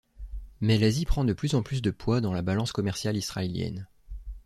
[0.61, 3.87] Mais l'Asie prend de plus en plus de poids dans la balance commerciale israélienne.